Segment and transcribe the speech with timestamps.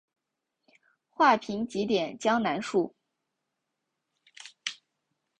[1.11, 2.95] 画屏几点江南树。